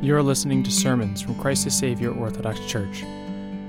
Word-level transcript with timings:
You 0.00 0.14
are 0.14 0.22
listening 0.22 0.62
to 0.62 0.70
sermons 0.70 1.22
from 1.22 1.34
Christ 1.34 1.64
the 1.64 1.72
Savior 1.72 2.12
Orthodox 2.12 2.60
Church. 2.66 3.02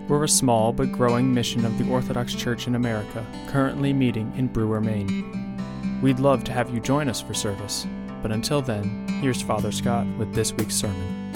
We're 0.08 0.26
a 0.26 0.30
small 0.30 0.72
but 0.72 0.92
growing 0.92 1.34
mission 1.34 1.66
of 1.66 1.76
the 1.80 1.92
Orthodox 1.92 2.36
Church 2.36 2.68
in 2.68 2.76
America, 2.76 3.26
currently 3.48 3.94
meeting 3.94 4.32
in 4.38 4.46
Brewer, 4.46 4.80
Maine. 4.80 5.60
We'd 6.04 6.20
love 6.20 6.44
to 6.44 6.52
have 6.52 6.72
you 6.72 6.82
join 6.82 7.10
us 7.10 7.20
for 7.20 7.34
service, 7.34 7.88
but 8.22 8.32
until 8.32 8.62
then, 8.62 9.08
here's 9.24 9.42
Father 9.42 9.72
Scott 9.72 10.06
with 10.20 10.32
this 10.36 10.54
week's 10.54 10.76
sermon. 10.76 11.34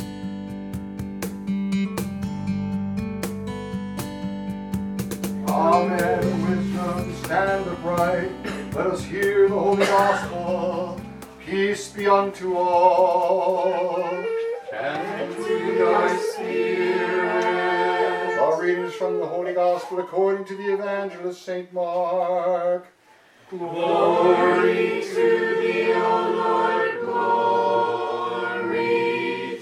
Amen. 5.47 6.49
Wisdom, 6.51 7.15
stand 7.23 7.67
upright. 7.67 8.31
Let 8.75 8.87
us 8.87 9.03
hear 9.03 9.49
the 9.49 9.57
holy 9.57 9.87
gospel. 9.87 11.01
Peace 11.43 11.89
be 11.89 12.05
unto 12.05 12.55
all. 12.55 14.32
From 19.03 19.19
the 19.19 19.27
Holy 19.27 19.53
Gospel 19.53 19.99
according 19.99 20.45
to 20.45 20.55
the 20.55 20.73
Evangelist 20.75 21.43
St. 21.43 21.73
Mark. 21.73 22.87
Glory 23.49 25.01
to 25.01 25.57
thee, 25.59 25.91
O 25.93 26.31
Lord, 26.37 27.01
glory 28.21 28.59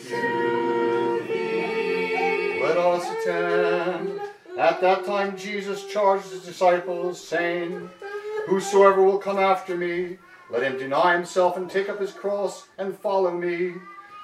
to 0.07 1.23
thee. 1.27 2.62
Let 2.62 2.77
us 2.77 3.03
attend. 3.09 4.21
At 4.59 4.79
that 4.81 5.05
time 5.05 5.35
Jesus 5.35 5.87
charged 5.87 6.29
his 6.29 6.45
disciples, 6.45 7.20
saying, 7.20 7.89
Whosoever 8.45 9.01
will 9.01 9.17
come 9.17 9.39
after 9.39 9.75
me, 9.75 10.20
let 10.51 10.62
him 10.62 10.77
deny 10.77 11.13
himself 11.13 11.57
and 11.57 11.67
take 11.67 11.89
up 11.89 11.99
his 11.99 12.12
cross 12.12 12.67
and 12.77 12.95
follow 12.99 13.31
me. 13.31 13.73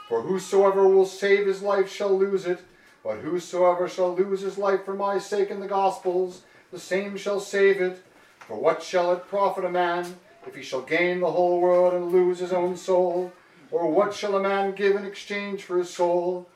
For 0.08 0.22
whosoever 0.22 0.88
will 0.88 1.06
save 1.06 1.48
his 1.48 1.62
life 1.62 1.92
shall 1.92 2.18
lose 2.18 2.46
it, 2.46 2.60
but 3.04 3.18
whosoever 3.18 3.90
shall 3.90 4.16
lose 4.16 4.40
his 4.40 4.58
life 4.58 4.86
for 4.86 4.94
my 4.94 5.20
sake 5.20 5.50
in 5.50 5.60
the 5.60 5.68
Gospels, 5.68 6.44
the 6.72 6.80
same 6.80 7.18
shall 7.18 7.42
save 7.42 7.82
it. 7.82 8.02
For 8.40 8.58
what 8.58 8.82
shall 8.82 9.12
it 9.12 9.28
profit 9.28 9.66
a 9.66 9.70
man 9.70 10.16
if 10.46 10.56
he 10.56 10.64
shall 10.64 10.82
gain 10.82 11.20
the 11.20 11.32
whole 11.32 11.60
world 11.60 11.94
and 11.94 12.12
lose 12.12 12.40
his 12.40 12.54
own 12.54 12.78
soul? 12.78 13.34
Or 13.70 13.92
what 13.92 14.14
shall 14.14 14.38
a 14.38 14.42
man 14.42 14.76
give 14.76 14.96
in 14.96 15.06
exchange 15.06 15.64
for 15.64 15.78
his 15.78 15.90
soul? 15.90 16.48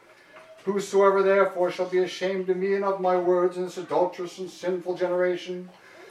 Whosoever 0.64 1.22
therefore 1.22 1.72
shall 1.72 1.88
be 1.88 1.98
ashamed 1.98 2.50
of 2.50 2.56
me 2.56 2.76
and 2.76 2.86
of 2.86 3.02
my 3.02 3.18
words 3.18 3.58
in 3.58 3.64
this 3.64 3.78
adulterous 3.78 4.38
and 4.38 4.50
sinful 4.50 4.96
generation, 4.96 5.70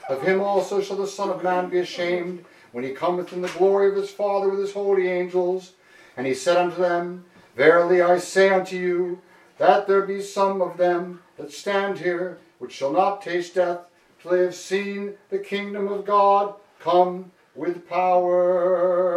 of 0.09 0.21
him 0.21 0.41
also 0.41 0.79
shall 0.79 0.97
the 0.97 1.07
Son 1.07 1.31
of 1.31 1.41
Man 1.41 1.69
be 1.69 1.79
ashamed 1.79 2.45
when 2.71 2.83
he 2.83 2.91
cometh 2.91 3.33
in 3.33 3.41
the 3.41 3.47
glory 3.49 3.89
of 3.89 3.95
his 3.95 4.11
Father 4.11 4.49
with 4.49 4.59
his 4.59 4.73
holy 4.73 5.07
angels. 5.07 5.71
And 6.17 6.27
he 6.27 6.33
said 6.33 6.57
unto 6.57 6.77
them, 6.77 7.23
Verily 7.55 8.01
I 8.01 8.17
say 8.17 8.49
unto 8.49 8.75
you, 8.77 9.21
that 9.57 9.85
there 9.87 10.01
be 10.01 10.21
some 10.21 10.61
of 10.61 10.77
them 10.77 11.21
that 11.37 11.51
stand 11.51 11.99
here 11.99 12.39
which 12.59 12.73
shall 12.73 12.91
not 12.91 13.21
taste 13.21 13.55
death 13.55 13.81
till 14.21 14.31
they 14.31 14.41
have 14.41 14.55
seen 14.55 15.15
the 15.29 15.39
kingdom 15.39 15.87
of 15.87 16.05
God 16.05 16.55
come 16.79 17.31
with 17.55 17.87
power. 17.89 19.11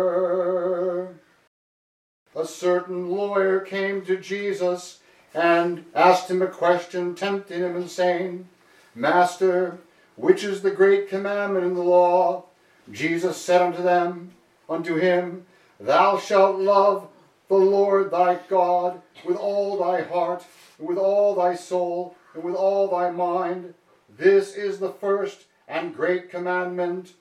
A 2.37 2.45
certain 2.45 3.11
lawyer 3.11 3.61
came 3.61 4.05
to 4.07 4.17
Jesus 4.17 4.99
and 5.33 5.85
asked 5.95 6.31
him 6.31 6.43
a 6.43 6.47
question, 6.47 7.15
tempting 7.15 7.61
him 7.61 7.77
and 7.77 7.89
saying, 7.91 8.49
Master, 8.95 9.79
which 10.17 10.45
is 10.45 10.63
the 10.63 10.71
great 10.71 11.09
commandment 11.09 11.65
in 11.67 11.75
the 11.75 11.83
law? 11.83 12.45
Jesus 12.91 13.41
said 13.41 13.63
unto 13.63 13.83
them, 13.83 14.33
unto 14.69 14.97
him, 14.97 15.47
Thou 15.81 16.19
shalt 16.19 16.59
love 16.59 17.09
the 17.49 17.57
Lord 17.57 18.11
thy 18.11 18.39
God 18.49 19.03
with 19.25 19.37
all 19.37 19.79
thy 19.79 20.03
heart, 20.03 20.45
and 20.79 20.89
with 20.89 20.99
all 20.99 21.35
thy 21.35 21.55
soul, 21.55 22.17
and 22.35 22.43
with 22.43 22.55
all 22.55 22.89
thy 22.89 23.11
mind. 23.11 23.75
This 24.09 24.55
is 24.55 24.79
the 24.79 24.93
first 24.93 25.45
and 25.69 25.95
great 25.95 26.31
commandment. 26.31 27.13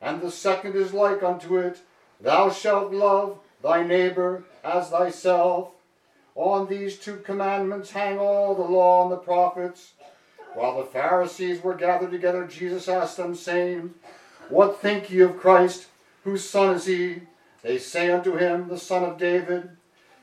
And 0.00 0.20
the 0.20 0.30
second 0.30 0.76
is 0.76 0.92
like 0.92 1.22
unto 1.22 1.56
it, 1.56 1.80
Thou 2.20 2.50
shalt 2.50 2.92
love 2.92 3.38
thy 3.62 3.82
neighbor 3.82 4.44
as 4.62 4.90
thyself. 4.90 5.70
On 6.34 6.66
these 6.66 6.98
two 6.98 7.16
commandments 7.18 7.92
hang 7.92 8.18
all 8.18 8.54
the 8.54 8.62
law 8.62 9.04
and 9.04 9.12
the 9.12 9.16
prophets. 9.16 9.92
While 10.54 10.78
the 10.78 10.84
Pharisees 10.84 11.62
were 11.62 11.74
gathered 11.74 12.10
together, 12.10 12.46
Jesus 12.46 12.88
asked 12.88 13.16
them, 13.16 13.34
saying, 13.34 13.94
What 14.48 14.80
think 14.80 15.10
ye 15.10 15.20
of 15.20 15.38
Christ? 15.38 15.86
Whose 16.24 16.48
son 16.48 16.74
is 16.76 16.86
he? 16.86 17.22
They 17.64 17.78
say 17.78 18.10
unto 18.10 18.36
him, 18.36 18.68
The 18.68 18.78
son 18.78 19.02
of 19.02 19.18
David. 19.18 19.70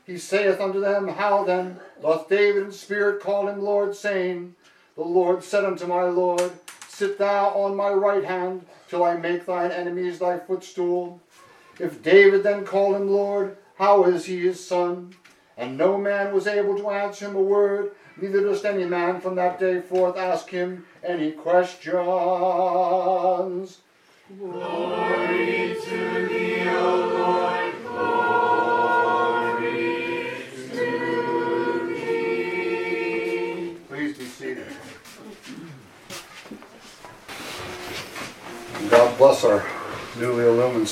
He 0.06 0.16
saith 0.16 0.60
unto 0.60 0.80
them, 0.80 1.08
How 1.08 1.42
then 1.42 1.80
doth 2.00 2.28
David 2.28 2.62
in 2.62 2.72
spirit 2.72 3.20
call 3.20 3.48
him 3.48 3.60
Lord, 3.60 3.96
saying, 3.96 4.54
The 4.94 5.02
Lord 5.02 5.42
said 5.42 5.64
unto 5.64 5.86
my 5.86 6.04
Lord, 6.04 6.52
Sit 6.88 7.18
thou 7.18 7.48
on 7.48 7.74
my 7.74 7.90
right 7.90 8.24
hand, 8.24 8.64
till 8.88 9.02
I 9.02 9.16
make 9.16 9.44
thine 9.44 9.72
enemies 9.72 10.20
thy 10.20 10.38
footstool. 10.38 11.20
If 11.80 12.00
David 12.02 12.44
then 12.44 12.64
call 12.64 12.94
him 12.94 13.10
Lord, 13.10 13.56
how 13.76 14.04
is 14.04 14.26
he 14.26 14.38
his 14.38 14.64
son? 14.64 15.16
And 15.56 15.76
no 15.76 15.98
man 15.98 16.32
was 16.32 16.46
able 16.46 16.76
to 16.78 16.90
answer 16.90 17.26
him 17.26 17.34
a 17.34 17.42
word, 17.42 17.90
neither 18.20 18.40
does 18.42 18.64
any 18.64 18.84
man 18.84 19.20
from 19.20 19.34
that 19.34 19.58
day 19.58 19.80
forth 19.80 20.16
ask 20.16 20.48
him 20.48 20.86
any 21.02 21.32
questions. 21.32 21.98
Glory 24.38 25.76
to 25.84 26.01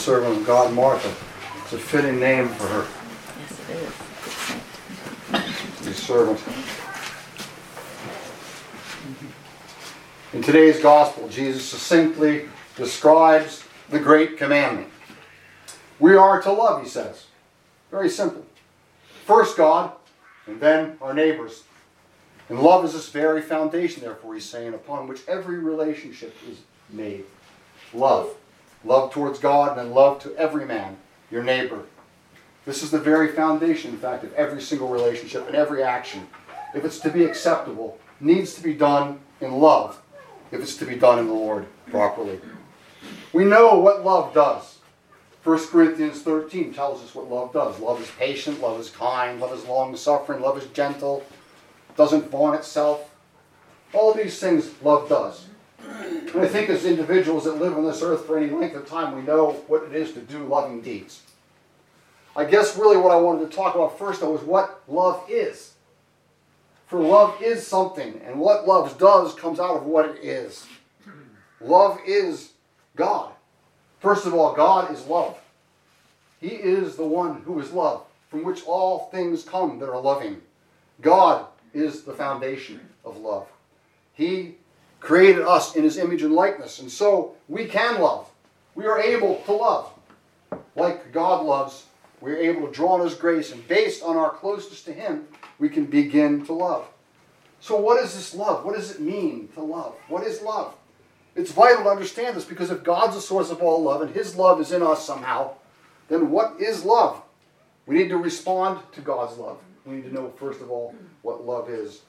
servant 0.01 0.39
of 0.39 0.47
God, 0.47 0.73
Martha. 0.73 1.09
It's 1.63 1.75
a 1.75 1.79
fitting 1.79 2.19
name 2.19 2.49
for 2.49 2.67
her. 2.69 2.87
Yes, 3.39 3.61
it 3.69 3.77
is. 5.83 5.87
His 5.87 5.97
servant. 5.97 6.41
In 10.33 10.43
today's 10.43 10.81
gospel, 10.81 11.29
Jesus 11.29 11.67
succinctly 11.67 12.49
describes 12.77 13.65
the 13.91 13.99
great 13.99 14.39
commandment. 14.39 14.89
We 15.99 16.17
are 16.17 16.41
to 16.41 16.51
love, 16.51 16.83
he 16.83 16.89
says. 16.89 17.27
Very 17.91 18.09
simple. 18.09 18.47
First 19.27 19.59
God, 19.59 19.93
and 20.47 20.61
then 20.61 20.97
our 21.03 21.13
neighbors. 21.13 21.65
And 22.49 22.61
love 22.61 22.87
is 22.87 22.95
this 22.95 23.11
very 23.11 23.43
foundation, 23.43 24.03
therefore, 24.03 24.33
he's 24.35 24.49
saying, 24.49 24.73
upon 24.73 25.09
which 25.09 25.21
every 25.29 25.59
relationship 25.59 26.35
is 26.49 26.61
made. 26.89 27.27
Love. 27.93 28.35
Love 28.85 29.13
towards 29.13 29.39
God, 29.39 29.71
and 29.71 29.79
then 29.79 29.95
love 29.95 30.21
to 30.21 30.35
every 30.37 30.65
man, 30.65 30.97
your 31.31 31.43
neighbor. 31.43 31.85
This 32.65 32.83
is 32.83 32.91
the 32.91 32.99
very 32.99 33.29
foundation, 33.29 33.93
in 33.93 33.99
fact, 33.99 34.25
of 34.25 34.33
every 34.35 34.63
single 34.63 34.89
relationship 34.89 35.47
and 35.47 35.57
every 35.57 35.83
action. 35.83 36.27
If 36.75 36.85
it's 36.85 37.01
to 37.01 37.11
be 37.11 37.25
acceptable, 37.25 37.99
needs 38.21 38.55
to 38.55 38.63
be 38.63 38.75
done 38.75 39.21
in 39.41 39.53
love, 39.53 40.01
if 40.51 40.61
it's 40.61 40.77
to 40.77 40.85
be 40.85 40.97
done 40.97 41.19
in 41.19 41.27
the 41.27 41.33
Lord 41.33 41.67
properly. 41.91 42.41
We 43.33 43.45
know 43.45 43.79
what 43.79 44.05
love 44.05 44.35
does. 44.35 44.79
1 45.43 45.69
Corinthians 45.69 46.21
13 46.23 46.75
tells 46.75 47.03
us 47.03 47.15
what 47.15 47.31
love 47.31 47.53
does. 47.53 47.79
Love 47.81 48.01
is 48.03 48.11
patient, 48.19 48.61
love 48.61 48.79
is 48.79 48.91
kind, 48.91 49.41
love 49.41 49.53
is 49.53 49.65
long 49.65 49.97
suffering, 49.97 50.43
love 50.43 50.59
is 50.59 50.67
gentle, 50.69 51.25
doesn't 51.97 52.31
vaunt 52.31 52.57
itself. 52.57 53.11
All 53.95 54.13
these 54.13 54.39
things 54.39 54.71
love 54.83 55.09
does. 55.09 55.47
I 56.35 56.47
think 56.47 56.71
as 56.71 56.85
individuals 56.85 57.45
that 57.45 57.59
live 57.59 57.77
on 57.77 57.85
this 57.85 58.03
earth 58.03 58.27
for 58.27 58.39
any 58.39 58.51
length 58.51 58.77
of 58.77 58.87
time, 58.89 59.17
we 59.17 59.23
know 59.23 59.53
what 59.67 59.85
it 59.85 59.95
is 59.95 60.13
to 60.13 60.21
do 60.21 60.45
loving 60.45 60.81
deeds. 60.81 61.23
I 62.37 62.45
guess 62.45 62.77
really 62.77 62.97
what 62.97 63.13
I 63.13 63.17
wanted 63.17 63.51
to 63.51 63.57
talk 63.57 63.75
about 63.75 63.99
first, 63.99 64.21
though, 64.21 64.37
is 64.37 64.43
what 64.43 64.83
love 64.87 65.25
is. 65.29 65.75
For 66.87 67.01
love 67.01 67.41
is 67.43 67.67
something, 67.67 68.21
and 68.25 68.39
what 68.39 68.67
love 68.67 68.99
does 68.99 69.35
comes 69.35 69.61
out 69.61 69.77
of 69.77 69.85
what 69.85 70.09
it 70.09 70.25
is. 70.25 70.67
Love 71.61 71.99
is 72.07 72.53
God. 72.97 73.33
First 74.01 74.27
of 74.27 74.35
all, 74.35 74.55
God 74.55 74.93
is 74.93 75.07
love. 75.07 75.39
He 76.41 76.49
is 76.49 76.97
the 76.97 77.07
one 77.07 77.43
who 77.43 77.61
is 77.61 77.73
love, 77.73 78.05
from 78.29 78.45
which 78.45 78.65
all 78.65 79.11
things 79.11 79.45
come 79.45 79.79
that 79.79 79.91
are 79.91 80.01
loving. 80.01 80.41
God 81.01 81.47
is 81.75 82.03
the 82.03 82.15
foundation 82.15 82.81
of 83.05 83.19
love. 83.19 83.47
He 84.15 84.57
created 85.01 85.43
us 85.43 85.75
in 85.75 85.83
his 85.83 85.99
image 85.99 86.23
and 86.23 86.35
likeness, 86.35 86.79
and 86.79 86.91
so 86.91 87.35
we 87.49 87.67
can 87.67 88.01
love. 88.01 88.31
We 88.75 88.87
are 88.87 89.01
able 89.01 89.43
to 89.47 89.53
love. 89.53 89.93
Like 90.77 91.13
God 91.13 91.45
loves, 91.45 91.87
we're 92.21 92.37
able 92.37 92.67
to 92.67 92.73
draw 92.73 92.95
on 92.95 93.01
his 93.01 93.15
grace, 93.15 93.53
and 93.53 93.67
based 93.67 94.03
on 94.03 94.17
our 94.17 94.31
closeness 94.31 94.83
to 94.85 94.93
him, 94.93 95.27
we 95.59 95.69
can 95.69 95.87
begin 95.87 96.45
to 96.47 96.53
love. 96.53 96.87
So, 97.61 97.79
what 97.79 98.03
is 98.03 98.15
this 98.15 98.35
love? 98.35 98.65
What 98.65 98.77
does 98.77 98.91
it 98.91 99.01
mean 99.01 99.49
to 99.55 99.61
love? 99.61 99.95
What 100.09 100.27
is 100.27 100.41
love? 100.41 100.75
It's 101.35 101.53
vital 101.53 101.85
to 101.85 101.91
understand 101.91 102.37
this 102.37 102.45
because 102.45 102.71
if 102.71 102.83
God's 102.83 103.15
the 103.15 103.21
source 103.21 103.51
of 103.51 103.63
all 103.63 103.83
love 103.83 104.03
and 104.03 104.15
his 104.15 104.37
love 104.37 104.61
is 104.61 104.73
in 104.73 104.83
us 104.83 105.05
somehow, 105.05 105.53
then 106.09 106.31
what 106.31 106.61
is 106.61 106.85
love? 106.85 107.23
We 107.87 107.97
need 107.97 108.09
to 108.09 108.17
respond 108.17 108.81
to 108.93 109.01
God's 109.01 109.39
love. 109.39 109.59
we 109.87 109.97
need 109.97 110.05
to 110.05 110.13
know, 110.13 110.33
first 110.39 110.61
of 110.61 110.71
all, 110.71 110.95
what 111.23 111.47
love 111.47 111.71
is. 111.71 112.03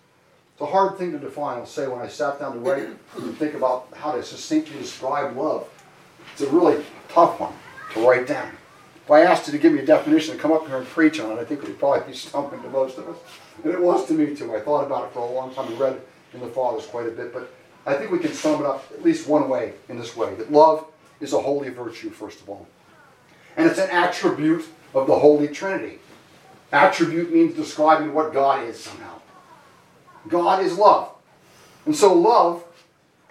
It's 0.62 0.70
a 0.70 0.74
hard 0.74 1.00
thing 1.00 1.12
to 1.14 1.18
define. 1.18 1.58
I'll 1.58 1.66
say 1.66 1.88
when 1.88 2.02
I 2.02 2.08
sat 2.08 2.40
down 2.40 2.54
to 2.54 2.60
write 2.60 2.88
and 3.18 3.36
think 3.40 3.56
about 3.56 3.88
how 3.96 4.12
to 4.12 4.22
succinctly 4.22 4.78
describe 4.78 5.36
love, 5.36 5.68
it's 6.34 6.44
a 6.44 6.50
really 6.52 6.86
tough 7.10 7.40
one 7.40 7.54
to 7.96 8.08
write 8.08 8.28
down. 8.28 8.52
If 9.04 9.10
I 9.10 9.22
asked 9.22 9.48
you 9.48 9.54
to 9.54 9.58
give 9.58 9.74
me 9.74 9.80
a 9.80 9.86
definition 9.88 10.34
and 10.34 10.40
come 10.40 10.52
up 10.52 10.68
here 10.68 10.78
and 10.78 10.86
preach 10.86 11.20
on 11.20 11.32
it, 11.32 11.42
I 11.42 11.46
think 11.46 11.64
it 11.64 11.68
would 11.68 11.80
probably 11.80 12.12
be 12.12 12.14
stumping 12.16 12.62
to 12.62 12.70
most 12.70 13.00
of 13.00 13.10
us. 13.10 13.18
And 13.64 13.74
it 13.74 13.82
was 13.82 14.06
to 14.06 14.14
me 14.14 14.36
too. 14.36 14.56
I 14.56 14.60
thought 14.60 14.86
about 14.86 15.06
it 15.06 15.14
for 15.14 15.22
a 15.22 15.32
long 15.32 15.52
time 15.52 15.68
and 15.68 15.80
read 15.80 16.00
in 16.32 16.42
the 16.42 16.48
Fathers 16.50 16.86
quite 16.86 17.08
a 17.08 17.12
bit. 17.12 17.34
But 17.34 17.52
I 17.88 17.96
think 17.96 18.12
we 18.12 18.20
can 18.20 18.32
sum 18.32 18.62
it 18.62 18.68
up 18.68 18.86
at 18.94 19.02
least 19.02 19.28
one 19.28 19.50
way 19.50 19.74
in 19.90 19.98
this 19.98 20.16
way 20.16 20.36
that 20.36 20.52
love 20.52 20.86
is 21.20 21.34
a 21.34 21.42
holy 21.42 21.70
virtue, 21.70 22.12
first 22.12 22.40
of 22.40 22.48
all. 22.48 22.68
And 23.58 23.68
it's 23.68 23.80
an 23.80 23.90
attribute 23.90 24.66
of 24.94 25.08
the 25.08 25.18
Holy 25.18 25.48
Trinity. 25.48 25.98
Attribute 26.72 27.34
means 27.34 27.56
describing 27.56 28.14
what 28.14 28.32
God 28.32 28.64
is 28.68 28.80
somehow. 28.80 29.21
God 30.28 30.64
is 30.64 30.78
love. 30.78 31.12
And 31.86 31.96
so, 31.96 32.14
love, 32.14 32.64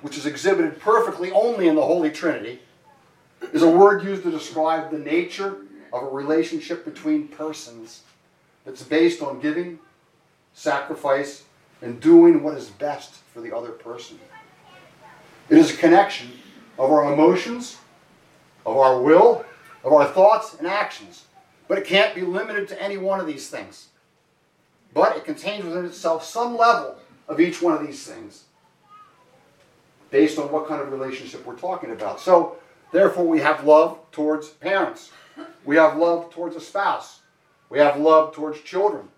which 0.03 0.19
is 0.19 0.27
exhibited 0.27 0.81
perfectly 0.81 1.31
only 1.31 1.69
in 1.69 1.77
the 1.77 1.83
Holy 1.83 2.11
Trinity, 2.11 2.61
is 3.53 3.63
a 3.63 3.71
word 3.71 4.05
used 4.05 4.23
to 4.25 4.31
describe 4.31 4.91
the 4.91 4.99
nature 4.99 5.59
of 5.93 6.03
a 6.03 6.07
relationship 6.07 6.85
between 6.85 7.29
persons 7.29 8.03
that's 8.65 8.83
based 8.83 9.23
on 9.23 9.41
giving, 9.41 9.79
sacrifice, 10.53 11.45
and 11.83 12.01
doing 12.01 12.43
what 12.43 12.57
is 12.57 12.69
best 12.71 13.15
for 13.33 13.41
the 13.41 13.55
other 13.55 13.71
person. 13.71 14.19
It 15.49 15.59
is 15.59 15.73
a 15.73 15.77
connection 15.77 16.31
of 16.79 16.91
our 16.91 17.13
emotions, 17.13 17.79
of 18.65 18.77
our 18.77 19.01
will, 19.01 19.45
of 19.83 19.93
our 19.93 20.07
thoughts 20.07 20.55
and 20.55 20.67
actions. 20.67 21.25
But 21.67 21.79
it 21.79 21.87
can't 21.87 22.15
be 22.15 22.23
limited 22.23 22.69
to 22.69 22.83
any 22.83 22.97
one 22.97 23.21
of 23.21 23.27
these 23.27 23.49
things. 23.49 23.89
But 24.93 25.17
it 25.17 25.25
contains 25.25 25.65
within 25.65 25.85
itself 25.85 26.25
some 26.25 26.57
level 26.57 26.97
of 27.29 27.41
each 27.41 27.63
one 27.63 27.75
of 27.75 27.87
these 27.87 28.05
things 28.05 28.45
based 30.11 30.39
on 30.39 30.51
what 30.51 30.67
kind 30.67 30.83
of 30.83 30.91
relationship 30.91 31.47
we're 31.47 31.57
talking 31.57 31.93
about. 31.93 32.21
So, 32.21 32.57
therefore, 32.93 33.27
we 33.27 33.41
have 33.41 33.65
love 33.65 33.99
towards 34.11 34.49
parents, 34.49 35.13
we 35.65 35.77
have 35.77 35.97
love 35.97 36.31
towards 36.31 36.57
a 36.57 36.61
spouse, 36.61 37.21
we 37.69 37.79
have 37.79 37.99
love 37.99 38.35
towards 38.35 38.61
children, 38.63 39.09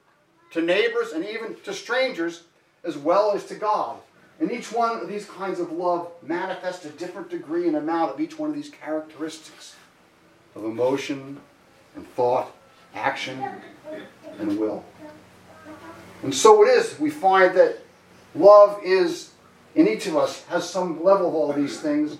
to 0.50 0.60
neighbors, 0.60 1.12
and 1.12 1.24
even 1.24 1.56
to 1.64 1.72
strangers, 1.72 2.44
as 2.84 2.98
well 2.98 3.32
as 3.32 3.46
to 3.46 3.54
God. 3.54 3.96
And 4.40 4.50
each 4.50 4.72
one 4.72 5.00
of 5.00 5.08
these 5.08 5.24
kinds 5.24 5.60
of 5.60 5.72
love 5.72 6.10
manifests 6.20 6.84
a 6.84 6.90
different 6.90 7.30
degree 7.30 7.68
and 7.68 7.76
amount 7.76 8.12
of 8.12 8.20
each 8.20 8.38
one 8.38 8.50
of 8.50 8.56
these 8.56 8.70
characteristics 8.70 9.76
of 10.54 10.64
emotion 10.64 11.40
and 11.94 12.06
thought, 12.14 12.52
action, 12.94 13.42
and 14.38 14.58
will. 14.58 14.84
And 16.22 16.34
so 16.34 16.62
it 16.64 16.68
is, 16.68 16.98
we 16.98 17.10
find 17.10 17.54
that 17.56 17.78
love 18.34 18.80
is, 18.84 19.32
in 19.74 19.88
each 19.88 20.06
of 20.06 20.16
us, 20.16 20.44
has 20.44 20.68
some 20.68 21.02
level 21.02 21.28
of 21.28 21.34
all 21.34 21.52
these 21.52 21.80
things. 21.80 22.18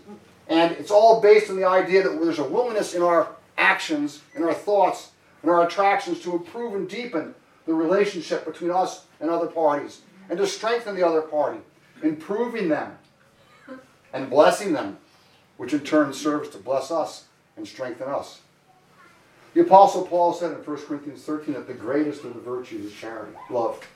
And 0.48 0.72
it's 0.72 0.90
all 0.90 1.20
based 1.20 1.50
on 1.50 1.56
the 1.56 1.64
idea 1.64 2.02
that 2.02 2.20
there's 2.20 2.38
a 2.38 2.44
willingness 2.44 2.94
in 2.94 3.02
our 3.02 3.28
actions, 3.56 4.22
in 4.34 4.42
our 4.42 4.54
thoughts, 4.54 5.12
in 5.42 5.48
our 5.48 5.66
attractions 5.66 6.20
to 6.20 6.32
improve 6.32 6.74
and 6.74 6.88
deepen 6.88 7.34
the 7.66 7.74
relationship 7.74 8.44
between 8.44 8.70
us 8.70 9.06
and 9.20 9.30
other 9.30 9.46
parties, 9.46 10.00
and 10.28 10.38
to 10.38 10.46
strengthen 10.46 10.96
the 10.96 11.06
other 11.06 11.22
party, 11.22 11.60
improving 12.02 12.68
them 12.68 12.98
and 14.12 14.28
blessing 14.28 14.72
them, 14.72 14.98
which 15.56 15.72
in 15.72 15.80
turn 15.80 16.12
serves 16.12 16.48
to 16.48 16.58
bless 16.58 16.90
us 16.90 17.26
and 17.56 17.66
strengthen 17.66 18.08
us. 18.08 18.40
The 19.54 19.60
Apostle 19.60 20.06
Paul 20.06 20.32
said 20.32 20.52
in 20.52 20.58
1 20.58 20.76
Corinthians 20.86 21.22
13 21.24 21.54
that 21.54 21.66
the 21.66 21.74
greatest 21.74 22.24
of 22.24 22.32
the 22.34 22.40
virtues 22.40 22.86
is 22.86 22.92
charity, 22.94 23.32
love. 23.50 23.86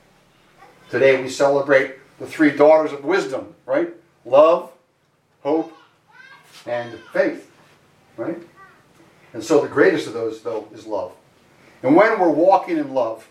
Today 0.91 1.23
we 1.23 1.31
celebrate 1.31 1.97
the 2.19 2.27
three 2.27 2.51
daughters 2.51 2.93
of 2.93 3.05
wisdom, 3.05 3.55
right? 3.65 3.95
Love, 4.27 4.71
hope, 5.43 5.75
and 6.67 6.99
faith, 7.13 7.51
right? 8.19 8.39
And 9.33 9.43
so 9.43 9.63
the 9.63 9.69
greatest 9.69 10.07
of 10.07 10.13
those, 10.13 10.43
though, 10.43 10.69
is 10.75 10.87
love. 10.87 11.13
And 11.83 11.97
when 11.97 12.21
we're 12.21 12.31
walking 12.31 12.77
in 12.77 12.93
love, 12.93 13.27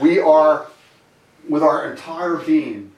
we 0.00 0.20
are, 0.20 0.68
with 1.48 1.62
our 1.64 1.90
entire 1.90 2.36
being, 2.36 2.92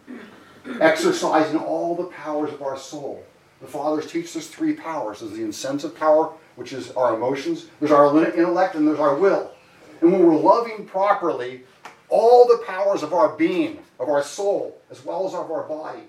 exercising 0.80 1.58
all 1.58 1.96
the 1.96 2.04
powers 2.04 2.52
of 2.52 2.62
our 2.62 2.76
soul. 2.76 3.24
The 3.62 3.66
Fathers 3.66 4.10
teach 4.10 4.36
us 4.36 4.48
three 4.48 4.74
powers. 4.74 5.20
There's 5.20 5.32
the 5.32 5.42
incentive 5.42 5.96
power, 5.96 6.32
which 6.56 6.72
is 6.72 6.90
our 6.92 7.14
emotions. 7.14 7.66
There's 7.80 7.92
our 7.92 8.06
intellect, 8.34 8.74
and 8.74 8.86
there's 8.86 9.00
our 9.00 9.16
will. 9.16 9.52
And 10.00 10.12
when 10.12 10.26
we're 10.26 10.36
loving 10.36 10.86
properly, 10.86 11.62
all 12.08 12.46
the 12.46 12.62
powers 12.66 13.02
of 13.02 13.12
our 13.12 13.30
being, 13.30 13.82
of 13.98 14.08
our 14.08 14.22
soul, 14.22 14.80
as 14.90 15.04
well 15.04 15.26
as 15.26 15.34
of 15.34 15.50
our 15.50 15.64
body, 15.64 16.02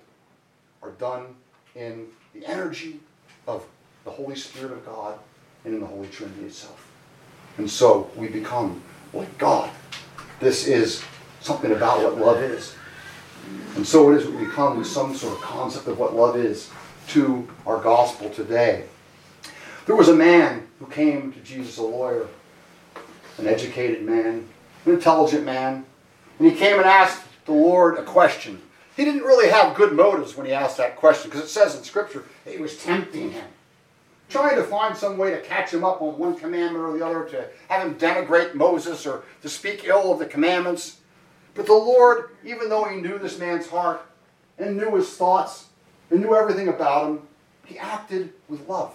are 0.82 0.90
done 0.92 1.34
in 1.74 2.06
the 2.34 2.46
energy 2.46 3.00
of 3.46 3.64
the 4.04 4.10
Holy 4.10 4.36
Spirit 4.36 4.72
of 4.72 4.84
God 4.84 5.18
and 5.64 5.74
in 5.74 5.80
the 5.80 5.86
Holy 5.86 6.08
Trinity 6.08 6.44
itself. 6.44 6.90
And 7.58 7.70
so 7.70 8.10
we 8.16 8.28
become 8.28 8.82
like 9.12 9.36
God. 9.38 9.70
This 10.40 10.66
is 10.66 11.02
something 11.40 11.72
about 11.72 12.02
what 12.02 12.18
love 12.18 12.42
is. 12.42 12.74
And 13.76 13.86
so 13.86 14.10
it 14.12 14.16
is 14.16 14.28
we 14.28 14.46
come 14.46 14.78
with 14.78 14.86
some 14.86 15.14
sort 15.14 15.34
of 15.34 15.40
concept 15.40 15.86
of 15.86 15.98
what 15.98 16.14
love 16.14 16.36
is 16.36 16.70
to 17.08 17.48
our 17.66 17.80
gospel 17.80 18.28
today. 18.30 18.84
There 19.86 19.94
was 19.94 20.08
a 20.08 20.16
man 20.16 20.66
who 20.80 20.86
came 20.86 21.32
to 21.32 21.38
Jesus, 21.40 21.78
a 21.78 21.82
lawyer, 21.82 22.26
an 23.38 23.46
educated 23.46 24.02
man, 24.02 24.48
an 24.84 24.92
intelligent 24.92 25.44
man, 25.44 25.86
and 26.40 26.50
he 26.50 26.56
came 26.56 26.76
and 26.76 26.84
asked 26.84 27.22
the 27.44 27.52
Lord 27.52 27.96
a 27.96 28.02
question. 28.02 28.60
He 28.96 29.04
didn't 29.04 29.22
really 29.22 29.48
have 29.48 29.76
good 29.76 29.92
motives 29.92 30.36
when 30.36 30.44
he 30.44 30.52
asked 30.52 30.76
that 30.78 30.96
question 30.96 31.30
because 31.30 31.44
it 31.44 31.50
says 31.50 31.76
in 31.76 31.84
Scripture 31.84 32.24
that 32.44 32.52
he 32.52 32.60
was 32.60 32.82
tempting 32.82 33.30
him, 33.30 33.46
trying 34.28 34.56
to 34.56 34.64
find 34.64 34.96
some 34.96 35.18
way 35.18 35.30
to 35.30 35.40
catch 35.40 35.72
him 35.72 35.84
up 35.84 36.02
on 36.02 36.18
one 36.18 36.34
commandment 36.34 36.84
or 36.84 36.98
the 36.98 37.06
other, 37.06 37.24
to 37.26 37.46
have 37.68 37.86
him 37.86 37.94
denigrate 37.94 38.54
Moses 38.54 39.06
or 39.06 39.22
to 39.42 39.48
speak 39.48 39.84
ill 39.84 40.12
of 40.12 40.18
the 40.18 40.26
commandments. 40.26 40.98
But 41.54 41.66
the 41.66 41.74
Lord, 41.74 42.30
even 42.44 42.68
though 42.68 42.84
he 42.84 43.00
knew 43.00 43.18
this 43.18 43.38
man's 43.38 43.68
heart 43.68 44.04
and 44.58 44.76
knew 44.76 44.96
his 44.96 45.10
thoughts 45.10 45.66
and 46.10 46.20
knew 46.20 46.34
everything 46.34 46.66
about 46.66 47.08
him, 47.08 47.22
he 47.64 47.78
acted 47.78 48.32
with 48.48 48.68
love 48.68 48.92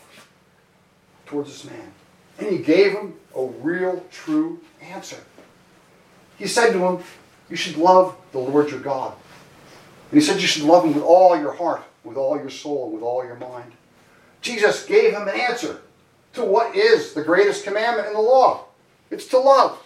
towards 1.31 1.49
this 1.49 1.71
man. 1.71 1.91
And 2.37 2.49
he 2.49 2.57
gave 2.59 2.91
him 2.91 3.15
a 3.35 3.45
real, 3.45 4.05
true 4.11 4.59
answer. 4.81 5.17
He 6.37 6.45
said 6.45 6.73
to 6.73 6.79
him, 6.79 7.03
You 7.49 7.55
should 7.55 7.77
love 7.77 8.15
the 8.31 8.39
Lord 8.39 8.69
your 8.69 8.79
God. 8.79 9.13
And 10.11 10.19
he 10.19 10.25
said, 10.25 10.41
You 10.41 10.47
should 10.47 10.63
love 10.63 10.83
him 10.83 10.93
with 10.93 11.03
all 11.03 11.39
your 11.39 11.53
heart, 11.53 11.83
with 12.03 12.17
all 12.17 12.37
your 12.37 12.49
soul, 12.49 12.91
with 12.91 13.01
all 13.01 13.25
your 13.25 13.37
mind. 13.37 13.71
Jesus 14.41 14.85
gave 14.85 15.13
him 15.13 15.27
an 15.27 15.39
answer 15.39 15.81
to 16.33 16.43
what 16.43 16.75
is 16.75 17.13
the 17.13 17.23
greatest 17.23 17.63
commandment 17.63 18.07
in 18.07 18.13
the 18.13 18.21
law 18.21 18.65
it's 19.11 19.27
to 19.27 19.37
love. 19.37 19.77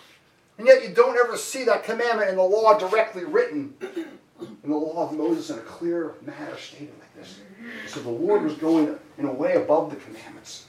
And 0.58 0.68
yet 0.68 0.88
you 0.88 0.94
don't 0.94 1.18
ever 1.18 1.36
see 1.36 1.66
that 1.66 1.84
commandment 1.84 2.30
in 2.30 2.38
the 2.38 2.44
law 2.44 2.78
directly 2.78 3.25
written 3.25 3.74
in 3.82 4.70
the 4.70 4.75
law 4.75 5.10
of 5.10 5.18
Moses 5.18 5.50
in 5.50 5.58
a 5.58 5.64
clear 5.64 6.14
manner 6.22 6.56
stated 6.58 6.94
like 7.00 7.16
this. 7.16 7.40
So 7.88 8.00
the 8.00 8.10
Lord 8.10 8.44
was 8.44 8.54
going 8.54 8.98
in 9.18 9.25
a 9.25 9.34
way 9.34 9.56
above 9.56 9.90
the 9.90 9.98
commandments. 9.98 10.68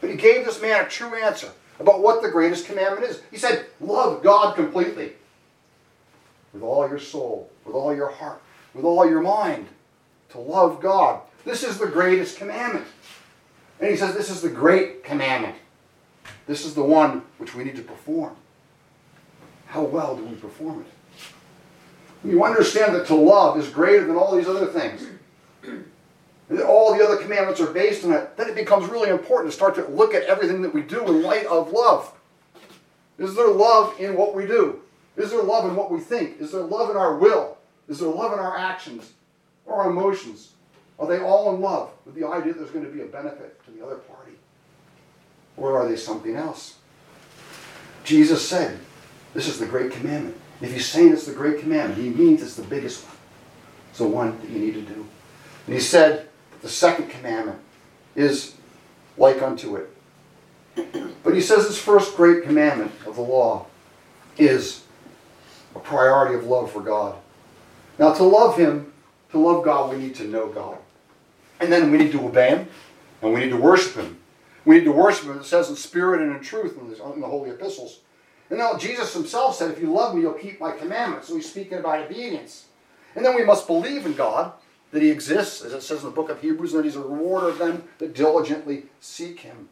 But 0.00 0.10
he 0.10 0.16
gave 0.16 0.44
this 0.44 0.60
man 0.60 0.84
a 0.84 0.88
true 0.88 1.14
answer 1.14 1.50
about 1.80 2.00
what 2.00 2.22
the 2.22 2.30
greatest 2.30 2.66
commandment 2.66 3.10
is. 3.10 3.22
He 3.30 3.36
said, 3.36 3.66
Love 3.80 4.22
God 4.22 4.54
completely. 4.54 5.12
With 6.52 6.62
all 6.62 6.88
your 6.88 6.98
soul, 6.98 7.50
with 7.64 7.74
all 7.74 7.94
your 7.94 8.10
heart, 8.10 8.40
with 8.74 8.84
all 8.84 9.08
your 9.08 9.22
mind. 9.22 9.68
To 10.30 10.38
love 10.38 10.80
God. 10.80 11.22
This 11.44 11.64
is 11.64 11.78
the 11.78 11.86
greatest 11.86 12.36
commandment. 12.36 12.86
And 13.80 13.90
he 13.90 13.96
says, 13.96 14.14
This 14.14 14.30
is 14.30 14.42
the 14.42 14.50
great 14.50 15.04
commandment. 15.04 15.56
This 16.46 16.64
is 16.64 16.74
the 16.74 16.82
one 16.82 17.22
which 17.38 17.54
we 17.54 17.64
need 17.64 17.76
to 17.76 17.82
perform. 17.82 18.36
How 19.66 19.82
well 19.82 20.16
do 20.16 20.24
we 20.24 20.34
perform 20.34 20.80
it? 20.80 22.28
You 22.28 22.42
understand 22.42 22.94
that 22.94 23.06
to 23.06 23.14
love 23.14 23.58
is 23.58 23.68
greater 23.68 24.06
than 24.06 24.16
all 24.16 24.34
these 24.34 24.48
other 24.48 24.66
things. 24.66 25.06
All 26.50 26.96
the 26.96 27.04
other 27.04 27.16
commandments 27.16 27.60
are 27.60 27.72
based 27.72 28.04
on 28.04 28.12
it. 28.12 28.36
Then 28.36 28.48
it 28.48 28.54
becomes 28.54 28.88
really 28.88 29.10
important 29.10 29.50
to 29.50 29.56
start 29.56 29.74
to 29.74 29.86
look 29.88 30.14
at 30.14 30.22
everything 30.24 30.62
that 30.62 30.72
we 30.72 30.82
do 30.82 31.06
in 31.06 31.22
light 31.22 31.46
of 31.46 31.72
love. 31.72 32.12
Is 33.18 33.34
there 33.34 33.48
love 33.48 33.98
in 34.00 34.16
what 34.16 34.34
we 34.34 34.46
do? 34.46 34.80
Is 35.16 35.30
there 35.30 35.42
love 35.42 35.68
in 35.68 35.76
what 35.76 35.90
we 35.90 36.00
think? 36.00 36.40
Is 36.40 36.52
there 36.52 36.62
love 36.62 36.90
in 36.90 36.96
our 36.96 37.16
will? 37.16 37.58
Is 37.88 37.98
there 37.98 38.08
love 38.08 38.32
in 38.32 38.38
our 38.38 38.56
actions 38.56 39.12
or 39.66 39.82
our 39.82 39.90
emotions? 39.90 40.52
Are 40.98 41.06
they 41.06 41.20
all 41.20 41.54
in 41.54 41.60
love 41.60 41.90
with 42.06 42.14
the 42.14 42.26
idea 42.26 42.52
that 42.52 42.60
there's 42.60 42.70
going 42.70 42.84
to 42.84 42.90
be 42.90 43.02
a 43.02 43.06
benefit 43.06 43.62
to 43.64 43.70
the 43.70 43.84
other 43.84 43.96
party? 43.96 44.32
Or 45.56 45.78
are 45.78 45.88
they 45.88 45.96
something 45.96 46.36
else? 46.36 46.76
Jesus 48.04 48.48
said, 48.48 48.78
This 49.34 49.48
is 49.48 49.58
the 49.58 49.66
great 49.66 49.92
commandment. 49.92 50.36
If 50.60 50.72
he's 50.72 50.88
saying 50.88 51.12
it's 51.12 51.26
the 51.26 51.32
great 51.32 51.60
commandment, 51.60 52.00
he 52.00 52.10
means 52.10 52.42
it's 52.42 52.56
the 52.56 52.62
biggest 52.62 53.04
one. 53.04 53.16
It's 53.90 53.98
the 53.98 54.06
one 54.06 54.38
that 54.40 54.50
you 54.50 54.58
need 54.58 54.74
to 54.74 54.82
do. 54.82 55.06
And 55.66 55.74
he 55.74 55.80
said, 55.80 56.27
The 56.62 56.68
second 56.68 57.10
commandment 57.10 57.60
is 58.16 58.54
like 59.16 59.42
unto 59.42 59.76
it. 59.76 59.90
But 61.22 61.34
he 61.34 61.40
says 61.40 61.66
this 61.66 61.78
first 61.78 62.16
great 62.16 62.44
commandment 62.44 62.92
of 63.06 63.16
the 63.16 63.22
law 63.22 63.66
is 64.36 64.84
a 65.74 65.78
priority 65.78 66.34
of 66.34 66.44
love 66.44 66.70
for 66.70 66.80
God. 66.80 67.16
Now, 67.98 68.14
to 68.14 68.22
love 68.22 68.56
Him, 68.56 68.92
to 69.32 69.38
love 69.38 69.64
God, 69.64 69.90
we 69.90 69.98
need 69.98 70.14
to 70.16 70.24
know 70.24 70.48
God. 70.48 70.78
And 71.60 71.72
then 71.72 71.90
we 71.90 71.98
need 71.98 72.12
to 72.12 72.24
obey 72.24 72.50
Him, 72.50 72.68
and 73.20 73.34
we 73.34 73.40
need 73.40 73.50
to 73.50 73.56
worship 73.56 73.96
Him. 73.96 74.18
We 74.64 74.78
need 74.78 74.84
to 74.84 74.92
worship 74.92 75.24
Him, 75.24 75.38
it 75.38 75.44
says 75.44 75.68
in 75.68 75.76
spirit 75.76 76.20
and 76.20 76.34
in 76.34 76.40
truth 76.40 76.78
in 76.78 76.90
the, 76.90 77.12
in 77.12 77.20
the 77.20 77.26
holy 77.26 77.50
epistles. 77.50 78.00
And 78.50 78.58
now 78.58 78.78
Jesus 78.78 79.12
Himself 79.12 79.56
said, 79.56 79.70
If 79.72 79.80
you 79.80 79.92
love 79.92 80.14
me, 80.14 80.22
you'll 80.22 80.34
keep 80.34 80.60
my 80.60 80.72
commandments. 80.72 81.28
So 81.28 81.34
He's 81.34 81.50
speaking 81.50 81.78
about 81.78 82.04
obedience. 82.04 82.66
And 83.16 83.24
then 83.24 83.34
we 83.34 83.44
must 83.44 83.66
believe 83.66 84.06
in 84.06 84.14
God, 84.14 84.52
that 84.92 85.02
He 85.02 85.10
exists, 85.10 85.62
as 85.62 85.72
it 85.72 85.82
says 85.82 86.00
in 86.00 86.06
the 86.06 86.14
book 86.14 86.30
of 86.30 86.40
Hebrews, 86.40 86.72
and 86.72 86.80
that 86.80 86.86
He's 86.86 86.96
a 86.96 87.00
rewarder 87.00 87.48
of 87.48 87.58
them 87.58 87.84
that 87.98 88.14
diligently 88.14 88.84
seek 89.00 89.40
Him. 89.40 89.68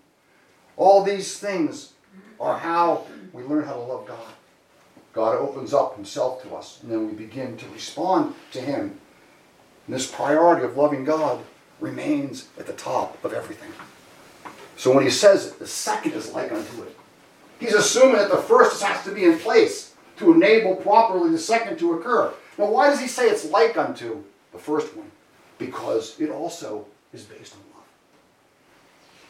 All 0.77 1.03
these 1.03 1.39
things 1.39 1.93
are 2.39 2.59
how 2.59 3.07
we 3.33 3.43
learn 3.43 3.65
how 3.65 3.75
to 3.75 3.81
love 3.81 4.07
God. 4.07 4.33
God 5.13 5.37
opens 5.37 5.73
up 5.73 5.97
Himself 5.97 6.43
to 6.43 6.55
us, 6.55 6.81
and 6.83 6.93
then 6.93 7.07
we 7.07 7.15
begin 7.15 7.57
to 7.57 7.69
respond 7.71 8.35
to 8.53 8.61
Him. 8.61 8.99
And 9.87 9.95
this 9.95 10.11
priority 10.11 10.65
of 10.67 10.77
loving 10.77 11.05
God 11.05 11.43
remains 11.81 12.49
at 12.59 12.67
the 12.67 12.73
top 12.73 13.23
of 13.25 13.33
everything. 13.33 13.73
So 14.77 14.95
when 14.95 15.05
He 15.05 15.11
says 15.11 15.47
it, 15.47 15.59
the 15.59 15.67
second 15.67 16.13
is 16.13 16.33
like 16.33 16.53
unto 16.53 16.83
it. 16.83 16.97
He's 17.59 17.75
assuming 17.75 18.17
that 18.17 18.31
the 18.31 18.37
first 18.37 18.83
has 18.83 19.03
to 19.05 19.15
be 19.15 19.25
in 19.25 19.39
place 19.39 19.95
to 20.19 20.33
enable 20.33 20.77
properly 20.77 21.31
the 21.31 21.39
second 21.39 21.79
to 21.79 21.95
occur. 21.95 22.33
Now, 22.59 22.67
why 22.67 22.91
does 22.91 23.01
He 23.01 23.09
say 23.09 23.29
it's 23.29 23.47
like 23.47 23.79
unto 23.79 24.23
the 24.57 24.63
first 24.63 24.97
one? 24.97 25.11
Because 25.59 26.19
it 26.21 26.31
also 26.31 26.87
is 27.13 27.25
based 27.25 27.55
on 27.55 27.61
love. 27.75 27.85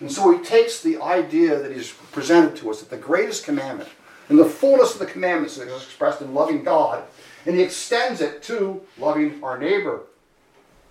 And 0.00 0.12
so 0.12 0.36
he 0.36 0.44
takes 0.44 0.82
the 0.82 1.00
idea 1.00 1.58
that 1.60 1.72
he's 1.72 1.92
presented 2.12 2.56
to 2.56 2.70
us 2.70 2.80
that 2.80 2.90
the 2.90 2.96
greatest 2.96 3.44
commandment 3.44 3.88
and 4.28 4.38
the 4.38 4.44
fullness 4.44 4.92
of 4.92 4.98
the 4.98 5.06
commandments 5.06 5.58
is 5.58 5.72
expressed 5.72 6.20
in 6.20 6.34
loving 6.34 6.64
God, 6.64 7.04
and 7.44 7.56
he 7.56 7.62
extends 7.62 8.20
it 8.20 8.42
to 8.44 8.82
loving 8.98 9.42
our 9.42 9.58
neighbor. 9.58 10.02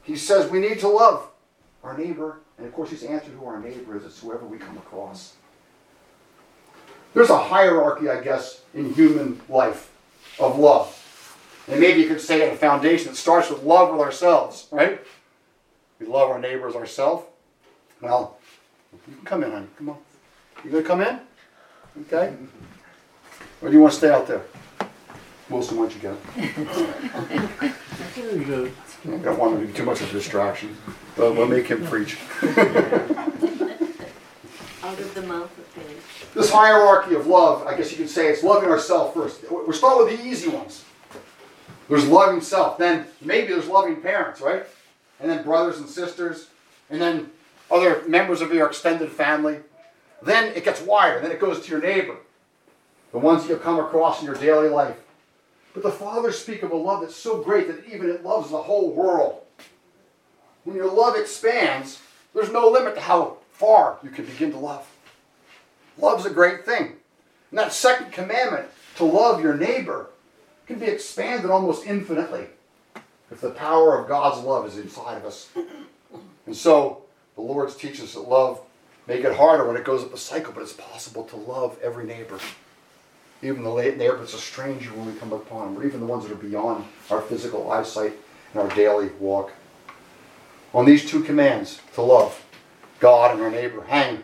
He 0.03 0.15
says 0.15 0.49
we 0.49 0.59
need 0.59 0.79
to 0.79 0.87
love 0.87 1.27
our 1.83 1.97
neighbor, 1.97 2.37
and 2.57 2.65
of 2.65 2.73
course, 2.73 2.89
his 2.89 3.03
answer 3.03 3.29
to 3.31 3.45
our 3.45 3.59
neighbor 3.59 3.97
is 3.97 4.05
it's 4.05 4.19
whoever 4.19 4.45
we 4.45 4.57
come 4.57 4.77
across. 4.77 5.33
There's 7.13 7.29
a 7.29 7.37
hierarchy, 7.37 8.09
I 8.09 8.21
guess, 8.21 8.61
in 8.73 8.93
human 8.93 9.41
life 9.49 9.91
of 10.39 10.57
love. 10.57 11.04
And 11.67 11.79
maybe 11.79 12.01
you 12.01 12.07
could 12.07 12.21
say 12.21 12.47
at 12.47 12.53
a 12.53 12.57
foundation 12.57 13.07
that 13.09 13.15
starts 13.15 13.49
with 13.49 13.63
love 13.63 13.91
with 13.91 14.01
ourselves, 14.01 14.67
right? 14.71 15.01
We 15.99 16.05
love 16.05 16.29
our 16.29 16.39
neighbors 16.39 16.75
ourselves. 16.75 17.25
Well, 18.01 18.37
you 19.07 19.15
can 19.15 19.25
come 19.25 19.43
in, 19.43 19.51
honey. 19.51 19.67
Come 19.77 19.89
on. 19.89 19.97
You 20.63 20.71
gonna 20.71 20.83
come 20.83 21.01
in? 21.01 21.19
Okay. 22.01 22.35
Or 23.61 23.69
do 23.69 23.73
you 23.73 23.81
want 23.81 23.93
to 23.93 23.97
stay 23.97 24.09
out 24.09 24.27
there? 24.27 24.43
Wilson, 25.49 25.77
why 25.77 25.87
don't 25.87 25.95
you 25.95 26.01
go? 26.01 26.17
I 29.07 29.17
don't 29.17 29.39
want 29.39 29.59
to 29.59 29.65
be 29.65 29.71
too 29.73 29.85
much 29.85 30.01
of 30.01 30.09
a 30.09 30.13
distraction. 30.13 30.75
But 31.15 31.35
we'll 31.35 31.47
make 31.47 31.67
him 31.67 31.85
preach. 31.85 32.17
Out 34.83 34.99
of 34.99 35.13
the 35.13 35.21
mouth 35.21 35.57
of 35.57 35.75
babes. 35.75 36.33
This 36.33 36.51
hierarchy 36.51 37.15
of 37.15 37.27
love, 37.27 37.65
I 37.65 37.77
guess 37.77 37.91
you 37.91 37.97
could 37.97 38.09
say 38.09 38.27
it's 38.27 38.43
loving 38.43 38.69
ourselves 38.69 39.13
first. 39.13 39.49
We're 39.49 39.73
starting 39.73 40.05
with 40.05 40.19
the 40.19 40.27
easy 40.27 40.49
ones. 40.49 40.83
There's 41.87 42.07
loving 42.07 42.41
self. 42.41 42.77
Then 42.77 43.05
maybe 43.21 43.53
there's 43.53 43.67
loving 43.67 44.01
parents, 44.01 44.41
right? 44.41 44.65
And 45.19 45.29
then 45.29 45.43
brothers 45.43 45.79
and 45.79 45.89
sisters. 45.89 46.49
And 46.89 47.01
then 47.01 47.29
other 47.71 48.03
members 48.07 48.41
of 48.41 48.53
your 48.53 48.67
extended 48.67 49.11
family. 49.11 49.59
Then 50.21 50.53
it 50.55 50.63
gets 50.63 50.81
wider. 50.81 51.19
Then 51.19 51.31
it 51.31 51.39
goes 51.39 51.61
to 51.61 51.71
your 51.71 51.81
neighbor. 51.81 52.17
The 53.11 53.19
ones 53.19 53.47
you 53.47 53.55
come 53.57 53.79
across 53.79 54.19
in 54.19 54.25
your 54.25 54.35
daily 54.35 54.69
life. 54.69 54.97
But 55.73 55.83
the 55.83 55.91
fathers 55.91 56.39
speak 56.39 56.63
of 56.63 56.71
a 56.71 56.75
love 56.75 57.01
that's 57.01 57.15
so 57.15 57.41
great 57.41 57.67
that 57.67 57.93
even 57.93 58.09
it 58.09 58.23
loves 58.23 58.49
the 58.49 58.61
whole 58.61 58.91
world. 58.91 59.41
When 60.63 60.75
your 60.75 60.91
love 60.91 61.15
expands, 61.15 62.01
there's 62.33 62.51
no 62.51 62.69
limit 62.69 62.95
to 62.95 63.01
how 63.01 63.37
far 63.51 63.97
you 64.03 64.09
can 64.09 64.25
begin 64.25 64.51
to 64.51 64.57
love. 64.57 64.87
Love's 65.97 66.25
a 66.25 66.29
great 66.29 66.65
thing. 66.65 66.93
And 67.51 67.59
that 67.59 67.73
second 67.73 68.11
commandment, 68.11 68.67
to 68.97 69.05
love 69.05 69.41
your 69.41 69.55
neighbor, 69.55 70.09
can 70.67 70.79
be 70.79 70.85
expanded 70.85 71.51
almost 71.51 71.85
infinitely 71.85 72.47
if 73.31 73.41
the 73.41 73.51
power 73.51 73.99
of 73.99 74.07
God's 74.07 74.43
love 74.45 74.65
is 74.65 74.77
inside 74.77 75.17
of 75.17 75.25
us. 75.25 75.49
And 76.45 76.55
so 76.55 77.03
the 77.35 77.41
Lord's 77.41 77.75
teaches 77.75 78.13
that 78.13 78.21
love 78.21 78.61
may 79.07 79.21
get 79.21 79.35
harder 79.35 79.65
when 79.67 79.75
it 79.75 79.83
goes 79.83 80.03
up 80.03 80.11
the 80.11 80.17
cycle, 80.17 80.53
but 80.53 80.63
it's 80.63 80.73
possible 80.73 81.23
to 81.25 81.35
love 81.35 81.77
every 81.81 82.05
neighbor. 82.05 82.39
Even 83.41 83.63
the 83.63 83.75
neighbor 83.75 84.17
that's 84.17 84.33
a 84.33 84.39
stranger 84.39 84.91
when 84.91 85.05
we 85.05 85.19
come 85.19 85.33
upon 85.33 85.73
them, 85.73 85.81
or 85.81 85.85
even 85.85 85.99
the 85.99 86.05
ones 86.05 86.23
that 86.23 86.31
are 86.31 86.35
beyond 86.35 86.85
our 87.11 87.21
physical 87.21 87.71
eyesight 87.71 88.13
in 88.53 88.59
our 88.59 88.69
daily 88.69 89.09
walk. 89.19 89.51
On 90.73 90.85
these 90.85 91.09
two 91.09 91.21
commands, 91.23 91.79
to 91.93 92.01
love 92.01 92.43
God 92.99 93.35
and 93.35 93.41
our 93.41 93.51
neighbor, 93.51 93.83
hang, 93.83 94.23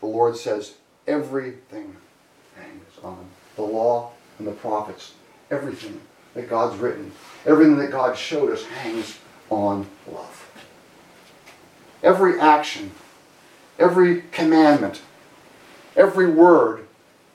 the 0.00 0.06
Lord 0.06 0.36
says, 0.36 0.74
everything 1.06 1.96
hangs 2.56 2.98
on 3.04 3.26
the 3.54 3.62
law 3.62 4.10
and 4.38 4.46
the 4.46 4.52
prophets. 4.52 5.14
Everything 5.50 6.00
that 6.34 6.48
God's 6.48 6.76
written, 6.78 7.12
everything 7.44 7.76
that 7.78 7.90
God 7.90 8.16
showed 8.16 8.52
us 8.52 8.64
hangs 8.64 9.18
on 9.48 9.86
love. 10.10 10.50
Every 12.02 12.38
action, 12.38 12.92
every 13.78 14.22
commandment, 14.32 15.00
every 15.96 16.30
word 16.30 16.86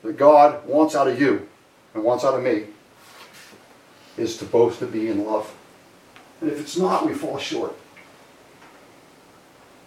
that 0.03 0.18
God 0.18 0.65
wants 0.65 0.96
out 0.96 1.08
of 1.08 1.20
you 1.20 1.48
and 1.94 2.03
wants 2.03 2.24
out 2.24 2.36
of 2.36 2.44
me 2.44 2.65
is 4.18 4.38
supposed 4.38 4.80
to 4.80 4.86
be 4.86 5.08
in 5.08 5.25
love. 5.25 5.53
And 6.41 6.51
if 6.51 6.60
it's 6.60 6.77
not, 6.77 7.06
we 7.06 7.13
fall 7.13 7.38
short. 7.38 7.75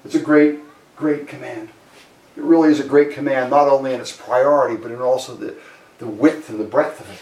It's 0.04 0.14
a 0.14 0.21
great, 0.21 0.61
great 0.97 1.26
command. 1.28 1.71
It 2.37 2.43
really 2.43 2.71
is 2.71 2.81
a 2.81 2.87
great 2.87 3.12
command, 3.12 3.50
not 3.50 3.69
only 3.69 3.95
in 3.95 4.00
its 4.00 4.14
priority, 4.14 4.76
but 4.76 4.90
in 4.90 5.00
also 5.00 5.35
the, 5.35 5.54
the 5.99 6.07
width 6.07 6.50
and 6.50 6.59
the 6.59 6.64
breadth 6.64 7.00
of 7.00 7.11
it, 7.11 7.21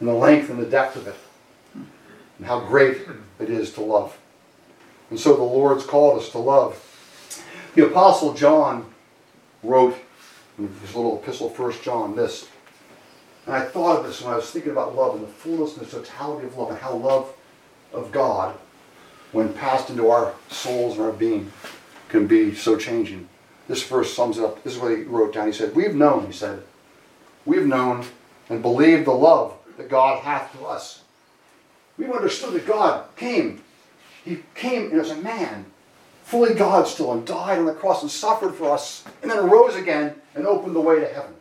and 0.00 0.08
the 0.08 0.12
length 0.12 0.50
and 0.50 0.58
the 0.58 0.66
depth 0.66 0.96
of 0.96 1.06
it, 1.06 1.16
and 1.74 2.46
how 2.46 2.60
great 2.60 2.98
it 3.38 3.50
is 3.50 3.72
to 3.74 3.80
love. 3.80 4.16
And 5.10 5.18
so 5.18 5.36
the 5.36 5.42
Lord's 5.42 5.86
called 5.86 6.18
us 6.18 6.30
to 6.30 6.38
love. 6.38 6.82
The 7.74 7.86
Apostle 7.86 8.34
John 8.34 8.92
wrote 9.62 9.96
in 10.58 10.68
his 10.80 10.94
little 10.94 11.20
epistle, 11.20 11.50
First 11.50 11.82
John, 11.82 12.16
this. 12.16 12.48
And 13.46 13.54
I 13.54 13.64
thought 13.64 14.00
of 14.00 14.06
this 14.06 14.22
when 14.22 14.32
I 14.32 14.36
was 14.36 14.50
thinking 14.50 14.72
about 14.72 14.96
love 14.96 15.14
and 15.14 15.22
the 15.22 15.28
fullness 15.28 15.76
and 15.76 15.86
the 15.86 15.90
totality 15.90 16.46
of 16.46 16.56
love 16.56 16.70
and 16.70 16.78
how 16.78 16.94
love 16.94 17.32
of 17.92 18.10
God, 18.10 18.56
when 19.32 19.52
passed 19.52 19.90
into 19.90 20.08
our 20.08 20.34
souls 20.48 20.96
and 20.96 21.04
our 21.04 21.12
being, 21.12 21.52
can 22.08 22.26
be 22.26 22.54
so 22.54 22.76
changing. 22.76 23.28
This 23.68 23.82
verse 23.82 24.14
sums 24.14 24.38
it 24.38 24.44
up. 24.44 24.62
This 24.62 24.74
is 24.74 24.80
what 24.80 24.96
he 24.96 25.02
wrote 25.04 25.34
down. 25.34 25.46
He 25.46 25.52
said, 25.52 25.74
We've 25.74 25.94
known, 25.94 26.26
he 26.26 26.32
said, 26.32 26.62
we've 27.46 27.66
known 27.66 28.04
and 28.50 28.60
believed 28.60 29.06
the 29.06 29.12
love 29.12 29.54
that 29.76 29.88
God 29.88 30.22
hath 30.22 30.52
to 30.58 30.64
us. 30.66 31.02
We've 31.98 32.10
understood 32.10 32.54
that 32.54 32.66
God 32.66 33.04
came. 33.16 33.62
He 34.24 34.42
came 34.54 34.98
as 34.98 35.10
a 35.10 35.16
man, 35.16 35.66
fully 36.24 36.54
God 36.54 36.86
still, 36.86 37.12
and 37.12 37.26
died 37.26 37.58
on 37.58 37.66
the 37.66 37.72
cross 37.72 38.02
and 38.02 38.10
suffered 38.10 38.54
for 38.54 38.70
us, 38.70 39.04
and 39.22 39.30
then 39.30 39.38
arose 39.38 39.76
again 39.76 40.14
and 40.34 40.46
opened 40.46 40.74
the 40.74 40.80
way 40.80 41.00
to 41.00 41.06
heaven. 41.06 41.34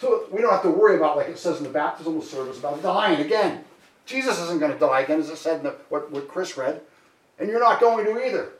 So 0.00 0.26
we 0.30 0.42
don't 0.42 0.50
have 0.50 0.62
to 0.62 0.70
worry 0.70 0.96
about, 0.96 1.16
like 1.16 1.28
it 1.28 1.38
says 1.38 1.58
in 1.58 1.64
the 1.64 1.70
baptismal 1.70 2.22
service, 2.22 2.58
about 2.58 2.82
dying 2.82 3.20
again. 3.20 3.64
Jesus 4.04 4.40
isn't 4.40 4.60
going 4.60 4.72
to 4.72 4.78
die 4.78 5.00
again, 5.00 5.20
as 5.20 5.30
I 5.30 5.34
said 5.34 5.58
in 5.58 5.62
the, 5.64 5.74
what, 5.88 6.10
what 6.10 6.28
Chris 6.28 6.56
read, 6.56 6.80
and 7.38 7.48
you're 7.48 7.60
not 7.60 7.80
going 7.80 8.04
to 8.04 8.26
either. 8.26 8.50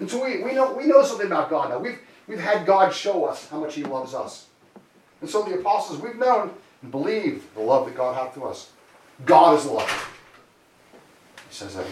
And 0.00 0.10
so 0.10 0.24
we, 0.24 0.42
we, 0.42 0.52
know, 0.54 0.72
we 0.72 0.86
know 0.86 1.02
something 1.04 1.26
about 1.26 1.50
God 1.50 1.70
now. 1.70 1.78
We've, 1.78 1.98
we've 2.26 2.40
had 2.40 2.66
God 2.66 2.92
show 2.92 3.24
us 3.24 3.48
how 3.48 3.60
much 3.60 3.74
He 3.74 3.84
loves 3.84 4.14
us. 4.14 4.46
And 5.20 5.30
so 5.30 5.42
the 5.42 5.58
apostles, 5.58 6.00
we've 6.00 6.16
known 6.16 6.52
and 6.84 6.90
believed 6.90 7.54
the 7.54 7.60
love 7.60 7.86
that 7.86 7.96
God 7.96 8.14
hath 8.14 8.34
to 8.34 8.44
us. 8.44 8.70
God 9.24 9.58
is 9.58 9.64
love. 9.64 10.12
He 11.48 11.54
says 11.54 11.74
that. 11.76 11.86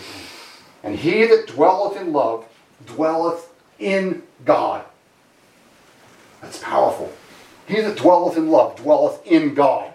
And 0.84 0.96
he 0.96 1.24
that 1.24 1.46
dwelleth 1.46 1.98
in 1.98 2.12
love 2.12 2.44
dwelleth 2.84 3.48
in 3.78 4.22
God. 4.44 4.84
That's 6.42 6.58
powerful. 6.58 7.10
He 7.66 7.80
that 7.80 7.96
dwelleth 7.96 8.36
in 8.36 8.50
love 8.50 8.76
dwelleth 8.76 9.26
in 9.26 9.54
God. 9.54 9.94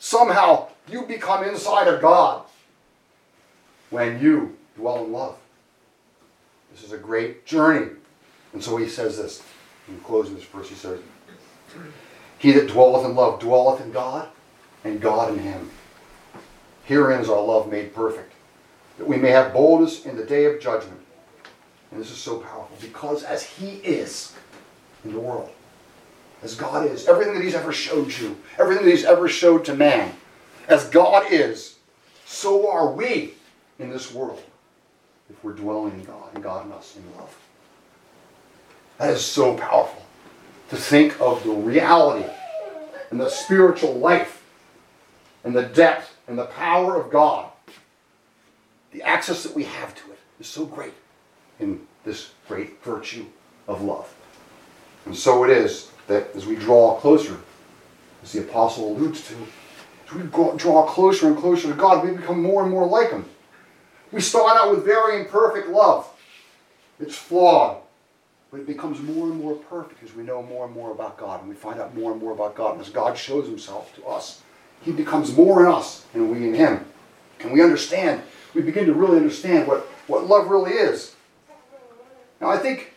Somehow 0.00 0.68
you 0.88 1.02
become 1.06 1.44
inside 1.44 1.86
of 1.86 2.02
God 2.02 2.44
when 3.90 4.20
you 4.20 4.56
dwell 4.76 5.04
in 5.04 5.12
love. 5.12 5.36
This 6.72 6.82
is 6.82 6.92
a 6.92 6.98
great 6.98 7.46
journey. 7.46 7.90
And 8.52 8.62
so 8.62 8.76
he 8.76 8.88
says 8.88 9.18
this, 9.18 9.42
in 9.86 10.00
closing 10.00 10.34
this 10.34 10.44
verse, 10.44 10.68
he 10.68 10.74
says, 10.74 10.98
He 12.38 12.52
that 12.52 12.68
dwelleth 12.68 13.06
in 13.06 13.14
love 13.14 13.40
dwelleth 13.40 13.80
in 13.80 13.92
God, 13.92 14.28
and 14.84 15.00
God 15.00 15.32
in 15.32 15.38
him. 15.38 15.70
Herein 16.84 17.20
is 17.20 17.28
our 17.28 17.42
love 17.42 17.70
made 17.70 17.94
perfect, 17.94 18.32
that 18.98 19.08
we 19.08 19.16
may 19.16 19.30
have 19.30 19.52
boldness 19.52 20.06
in 20.06 20.16
the 20.16 20.24
day 20.24 20.44
of 20.44 20.60
judgment. 20.60 21.00
And 21.90 22.00
this 22.00 22.10
is 22.10 22.18
so 22.18 22.38
powerful, 22.38 22.76
because 22.80 23.22
as 23.24 23.42
he 23.42 23.76
is 23.76 24.34
in 25.04 25.12
the 25.12 25.20
world, 25.20 25.50
as 26.42 26.54
God 26.54 26.86
is, 26.86 27.08
everything 27.08 27.34
that 27.34 27.42
he's 27.42 27.54
ever 27.54 27.72
showed 27.72 28.16
you, 28.16 28.36
everything 28.58 28.84
that 28.84 28.90
he's 28.90 29.04
ever 29.04 29.28
showed 29.28 29.64
to 29.64 29.74
man, 29.74 30.14
as 30.68 30.88
God 30.90 31.26
is, 31.30 31.76
so 32.24 32.70
are 32.70 32.92
we 32.92 33.34
in 33.78 33.90
this 33.90 34.12
world 34.12 34.42
if 35.30 35.42
we're 35.42 35.52
dwelling 35.52 35.94
in 35.94 36.04
God 36.04 36.34
and 36.34 36.42
God 36.42 36.66
in 36.66 36.72
us 36.72 36.96
in 36.96 37.16
love. 37.16 37.36
That 38.98 39.10
is 39.10 39.24
so 39.24 39.56
powerful 39.56 40.05
to 40.70 40.76
think 40.76 41.20
of 41.20 41.42
the 41.44 41.50
reality 41.50 42.28
and 43.10 43.20
the 43.20 43.28
spiritual 43.28 43.94
life 43.94 44.42
and 45.44 45.54
the 45.54 45.62
depth 45.62 46.16
and 46.26 46.38
the 46.38 46.46
power 46.46 47.00
of 47.00 47.10
God. 47.10 47.50
The 48.92 49.02
access 49.02 49.42
that 49.42 49.54
we 49.54 49.64
have 49.64 49.94
to 49.94 50.12
it 50.12 50.18
is 50.40 50.46
so 50.46 50.64
great 50.64 50.94
in 51.60 51.86
this 52.04 52.32
great 52.48 52.82
virtue 52.82 53.26
of 53.68 53.82
love. 53.82 54.12
And 55.04 55.16
so 55.16 55.44
it 55.44 55.50
is 55.50 55.90
that 56.08 56.34
as 56.34 56.46
we 56.46 56.56
draw 56.56 56.98
closer, 56.98 57.36
as 58.22 58.32
the 58.32 58.40
apostle 58.40 58.88
alludes 58.92 59.26
to, 59.28 59.34
as 60.08 60.14
we 60.14 60.22
draw 60.24 60.86
closer 60.86 61.28
and 61.28 61.36
closer 61.36 61.68
to 61.68 61.74
God, 61.74 62.04
we 62.04 62.16
become 62.16 62.42
more 62.42 62.62
and 62.62 62.70
more 62.70 62.86
like 62.86 63.10
Him. 63.10 63.24
We 64.12 64.20
start 64.20 64.56
out 64.56 64.70
with 64.70 64.84
very 64.84 65.20
imperfect 65.20 65.68
love. 65.68 66.08
It's 66.98 67.16
flawed, 67.16 67.78
but 68.56 68.62
it 68.62 68.66
becomes 68.66 69.02
more 69.02 69.26
and 69.26 69.38
more 69.38 69.54
perfect 69.54 70.02
as 70.02 70.14
we 70.14 70.22
know 70.22 70.42
more 70.42 70.64
and 70.64 70.74
more 70.74 70.90
about 70.90 71.18
God 71.18 71.40
and 71.40 71.48
we 71.50 71.54
find 71.54 71.78
out 71.78 71.94
more 71.94 72.12
and 72.12 72.18
more 72.18 72.32
about 72.32 72.54
God. 72.54 72.72
And 72.72 72.80
as 72.80 72.88
God 72.88 73.18
shows 73.18 73.46
Himself 73.46 73.94
to 73.96 74.06
us, 74.06 74.40
He 74.80 74.92
becomes 74.92 75.36
more 75.36 75.60
in 75.60 75.70
us 75.70 76.06
and 76.14 76.30
we 76.30 76.48
in 76.48 76.54
Him. 76.54 76.82
And 77.40 77.52
we 77.52 77.62
understand, 77.62 78.22
we 78.54 78.62
begin 78.62 78.86
to 78.86 78.94
really 78.94 79.18
understand 79.18 79.68
what, 79.68 79.80
what 80.06 80.26
love 80.26 80.48
really 80.48 80.72
is. 80.72 81.14
Now, 82.40 82.48
I 82.48 82.56
think 82.56 82.94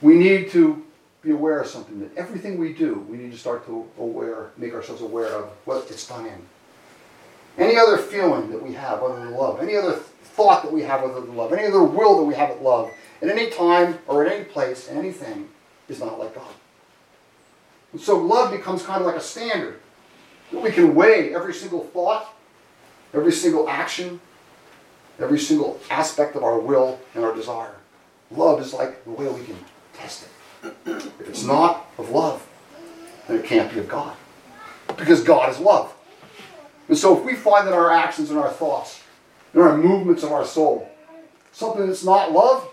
we 0.00 0.14
need 0.14 0.50
to 0.52 0.82
be 1.20 1.32
aware 1.32 1.60
of 1.60 1.66
something 1.66 2.00
that 2.00 2.16
everything 2.16 2.56
we 2.56 2.72
do, 2.72 2.94
we 3.10 3.18
need 3.18 3.32
to 3.32 3.38
start 3.38 3.66
to 3.66 3.86
aware, 3.98 4.52
make 4.56 4.72
ourselves 4.72 5.02
aware 5.02 5.34
of 5.34 5.50
what 5.66 5.86
it's 5.90 6.08
done 6.08 6.24
in. 6.24 6.46
Any 7.58 7.76
other 7.76 7.98
feeling 7.98 8.50
that 8.52 8.62
we 8.62 8.72
have 8.72 9.02
other 9.02 9.22
than 9.22 9.34
love, 9.34 9.60
any 9.60 9.76
other 9.76 9.96
thought 9.96 10.62
that 10.62 10.72
we 10.72 10.80
have 10.84 11.02
other 11.02 11.20
than 11.20 11.36
love, 11.36 11.52
any 11.52 11.66
other 11.66 11.82
will 11.82 12.16
that 12.16 12.24
we 12.24 12.34
have 12.36 12.48
at 12.48 12.62
love, 12.62 12.90
at 13.22 13.28
any 13.28 13.50
time 13.50 13.98
or 14.06 14.24
at 14.24 14.32
any 14.32 14.44
place, 14.44 14.88
anything 14.88 15.48
is 15.88 16.00
not 16.00 16.18
like 16.18 16.34
God. 16.34 16.54
And 17.92 18.00
so 18.00 18.18
love 18.18 18.50
becomes 18.50 18.82
kind 18.82 19.00
of 19.00 19.06
like 19.06 19.16
a 19.16 19.20
standard 19.20 19.80
we 20.52 20.70
can 20.70 20.94
weigh 20.94 21.34
every 21.34 21.54
single 21.54 21.84
thought, 21.84 22.34
every 23.12 23.32
single 23.32 23.68
action, 23.68 24.20
every 25.18 25.38
single 25.38 25.80
aspect 25.90 26.36
of 26.36 26.42
our 26.42 26.58
will 26.58 26.98
and 27.14 27.24
our 27.24 27.34
desire. 27.34 27.76
Love 28.30 28.60
is 28.60 28.72
like 28.72 29.04
the 29.04 29.10
way 29.10 29.26
we 29.28 29.44
can 29.44 29.56
test 29.94 30.24
it. 30.24 30.72
If 30.86 31.28
it's 31.28 31.44
not 31.44 31.86
of 31.98 32.10
love, 32.10 32.46
then 33.26 33.38
it 33.38 33.44
can't 33.44 33.72
be 33.72 33.80
of 33.80 33.88
God. 33.88 34.16
Because 34.96 35.22
God 35.22 35.50
is 35.50 35.58
love. 35.58 35.94
And 36.88 36.96
so 36.96 37.18
if 37.18 37.24
we 37.24 37.34
find 37.34 37.66
that 37.66 37.74
our 37.74 37.90
actions 37.90 38.30
and 38.30 38.38
our 38.38 38.50
thoughts 38.50 39.02
and 39.52 39.62
our 39.62 39.76
movements 39.76 40.22
of 40.22 40.32
our 40.32 40.44
soul, 40.44 40.90
something 41.52 41.86
that's 41.86 42.04
not 42.04 42.32
love, 42.32 42.66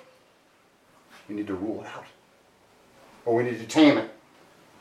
we 1.27 1.36
need 1.36 1.48
to 1.48 1.55
rule 1.55 1.82
it 1.82 1.88
out. 1.88 2.05
Or 3.25 3.36
we 3.36 3.44
need 3.44 3.60
to 3.60 3.65
tame 3.65 3.98
it. 3.98 4.10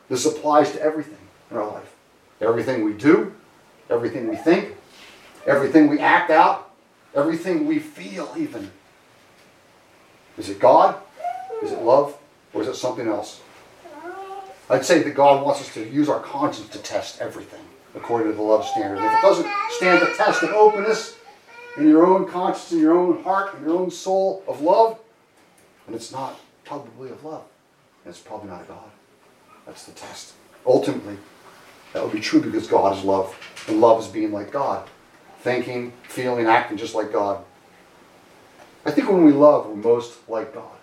This 0.09 0.27
applies 0.27 0.73
to 0.73 0.83
everything 0.83 1.19
in 1.51 1.57
our 1.57 1.67
life. 1.67 1.95
Everything 2.41 2.85
we 2.85 2.93
do, 2.93 3.33
everything 3.89 4.29
we 4.29 4.37
think, 4.37 4.77
everything 5.47 5.89
we 5.89 5.99
act 5.99 6.31
out, 6.31 6.71
everything 7.15 7.67
we 7.67 7.79
feel 7.79 8.35
even. 8.37 8.71
Is 10.37 10.51
it 10.51 10.59
God? 10.59 10.97
Is 11.63 11.73
it 11.73 11.81
love? 11.81 12.17
Or 12.53 12.63
is 12.63 12.69
it 12.69 12.77
something 12.77 13.09
else? 13.09 13.41
I'd 14.69 14.85
say 14.85 15.03
that 15.03 15.15
God 15.15 15.45
wants 15.45 15.61
us 15.61 15.73
to 15.75 15.89
use 15.89 16.09
our 16.09 16.21
conscience 16.21 16.69
to 16.71 16.79
test 16.79 17.21
everything 17.21 17.61
according 17.95 18.29
to 18.31 18.35
the 18.35 18.43
love 18.43 18.67
standard. 18.67 18.99
If 18.99 19.13
it 19.13 19.23
doesn't 19.23 19.47
stand 19.71 20.03
the 20.03 20.15
test 20.17 20.43
of 20.43 20.51
openness 20.51 21.17
in 21.77 21.89
your 21.89 22.07
own 22.07 22.27
conscience, 22.27 22.73
in 22.73 22.81
your 22.81 22.97
own 22.97 23.23
heart, 23.23 23.55
in 23.55 23.65
your 23.65 23.79
own 23.79 23.91
soul 23.91 24.43
of 24.49 24.61
love, 24.61 24.99
then 25.87 25.95
it's 25.95 26.13
not 26.13 26.41
probably 26.65 27.11
of 27.11 27.25
love. 27.25 27.45
And 28.05 28.11
it's 28.11 28.21
probably 28.21 28.51
not 28.51 28.63
a 28.63 28.65
God. 28.65 28.91
That's 29.67 29.87
the 29.87 29.93
test. 29.93 30.35
Ultimately, 30.67 31.17
that 31.93 32.03
would 32.03 32.13
be 32.13 32.21
true 32.21 32.41
because 32.41 32.67
God 32.67 32.97
is 32.97 33.05
love. 33.05 33.35
And 33.69 33.81
love 33.81 34.01
is 34.01 34.09
being 34.09 34.33
like 34.33 34.51
God. 34.51 34.89
Thinking, 35.41 35.93
feeling, 36.05 36.47
acting 36.47 36.77
just 36.77 36.95
like 36.95 37.13
God. 37.13 37.45
I 38.87 38.91
think 38.91 39.09
when 39.09 39.25
we 39.25 39.33
love, 39.33 39.67
we're 39.67 39.77
most 39.77 40.29
like 40.29 40.55
God 40.55 40.75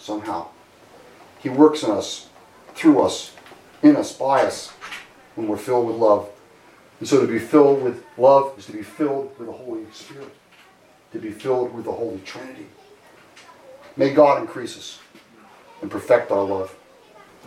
somehow. 0.00 0.48
He 1.38 1.48
works 1.48 1.82
in 1.82 1.90
us, 1.90 2.28
through 2.74 3.00
us, 3.00 3.34
in 3.82 3.96
us, 3.96 4.16
by 4.16 4.42
us, 4.42 4.70
when 5.34 5.46
we're 5.46 5.56
filled 5.56 5.86
with 5.86 5.96
love. 5.96 6.28
And 6.98 7.08
so 7.08 7.20
to 7.20 7.26
be 7.26 7.38
filled 7.38 7.82
with 7.82 8.04
love 8.18 8.58
is 8.58 8.66
to 8.66 8.72
be 8.72 8.82
filled 8.82 9.38
with 9.38 9.46
the 9.46 9.52
Holy 9.52 9.84
Spirit, 9.92 10.34
to 11.12 11.18
be 11.18 11.30
filled 11.30 11.72
with 11.74 11.84
the 11.84 11.92
Holy 11.92 12.18
Trinity. 12.20 12.66
May 13.96 14.12
God 14.12 14.40
increase 14.40 14.76
us 14.76 14.98
and 15.82 15.90
perfect 15.90 16.30
our 16.30 16.44
love. 16.44 16.74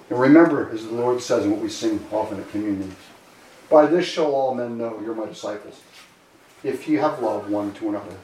And 0.09 0.19
remember, 0.19 0.69
as 0.71 0.85
the 0.85 0.93
Lord 0.93 1.21
says 1.21 1.45
in 1.45 1.51
what 1.51 1.61
we 1.61 1.69
sing 1.69 2.05
often 2.11 2.39
at 2.39 2.49
communion, 2.51 2.95
by 3.69 3.85
this 3.85 4.05
shall 4.05 4.31
all 4.31 4.53
men 4.53 4.77
know 4.77 4.99
you're 5.01 5.15
my 5.15 5.25
disciples, 5.25 5.81
if 6.63 6.87
you 6.87 6.99
have 6.99 7.21
love 7.21 7.49
one 7.49 7.73
to 7.73 7.89
another. 7.89 8.15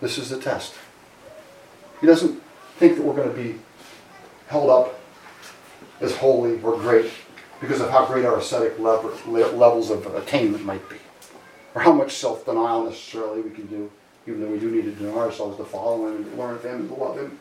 This 0.00 0.18
is 0.18 0.30
the 0.30 0.38
test. 0.38 0.74
He 2.00 2.06
doesn't 2.06 2.42
think 2.78 2.96
that 2.96 3.04
we're 3.04 3.14
going 3.14 3.30
to 3.30 3.36
be 3.36 3.58
held 4.48 4.70
up 4.70 4.98
as 6.00 6.16
holy 6.16 6.60
or 6.62 6.76
great 6.78 7.10
because 7.60 7.80
of 7.80 7.90
how 7.90 8.06
great 8.06 8.24
our 8.24 8.38
ascetic 8.38 8.78
levels 8.78 9.90
of 9.90 10.06
attainment 10.14 10.64
might 10.64 10.88
be, 10.88 10.96
or 11.74 11.82
how 11.82 11.92
much 11.92 12.12
self 12.12 12.44
denial 12.44 12.84
necessarily 12.84 13.42
we 13.42 13.50
can 13.50 13.66
do, 13.66 13.90
even 14.26 14.40
though 14.40 14.48
we 14.48 14.58
do 14.58 14.70
need 14.70 14.84
to 14.84 14.92
deny 14.92 15.18
ourselves 15.18 15.56
to 15.56 15.64
follow 15.64 16.08
Him 16.08 16.16
and 16.16 16.30
to 16.30 16.36
learn 16.36 16.54
of 16.54 16.64
Him 16.64 16.80
and 16.80 16.88
to 16.88 16.94
love 16.94 17.18
Him. 17.18 17.38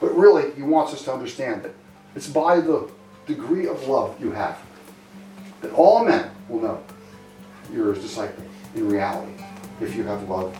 But 0.00 0.16
really, 0.16 0.52
He 0.52 0.62
wants 0.62 0.92
us 0.92 1.04
to 1.04 1.12
understand 1.12 1.62
that 1.62 1.72
it's 2.14 2.28
by 2.28 2.60
the 2.60 2.90
degree 3.26 3.66
of 3.66 3.86
love 3.86 4.20
you 4.20 4.32
have 4.32 4.58
that 5.60 5.72
all 5.72 6.04
men 6.04 6.30
will 6.48 6.60
know 6.60 6.82
you're 7.72 7.92
His 7.94 8.02
disciple 8.02 8.44
in 8.74 8.88
reality 8.88 9.32
if 9.80 9.94
you 9.94 10.04
have 10.04 10.28
love. 10.28 10.56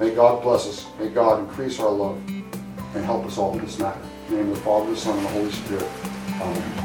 May 0.00 0.14
God 0.14 0.42
bless 0.42 0.66
us. 0.66 0.86
May 0.98 1.08
God 1.08 1.40
increase 1.40 1.80
our 1.80 1.90
love 1.90 2.16
and 2.28 3.04
help 3.04 3.26
us 3.26 3.36
all 3.38 3.52
in 3.58 3.64
this 3.64 3.78
matter. 3.78 4.00
In 4.28 4.34
the 4.34 4.42
name 4.42 4.50
of 4.50 4.56
the 4.56 4.62
Father, 4.62 4.90
the 4.90 4.96
Son, 4.96 5.16
and 5.16 5.26
the 5.26 5.30
Holy 5.30 5.50
Spirit. 5.50 5.88
Amen. 6.40 6.84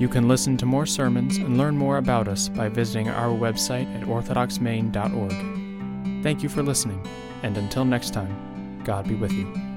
You 0.00 0.08
can 0.08 0.28
listen 0.28 0.56
to 0.58 0.66
more 0.66 0.86
sermons 0.86 1.36
and 1.36 1.58
learn 1.58 1.76
more 1.76 1.98
about 1.98 2.26
us 2.26 2.48
by 2.48 2.68
visiting 2.68 3.08
our 3.08 3.28
website 3.28 3.94
at 3.94 4.06
orthodoxmaine.org. 4.06 5.59
Thank 6.22 6.42
you 6.42 6.48
for 6.48 6.62
listening, 6.62 7.02
and 7.42 7.56
until 7.56 7.84
next 7.84 8.12
time, 8.12 8.82
God 8.84 9.08
be 9.08 9.14
with 9.14 9.32
you. 9.32 9.69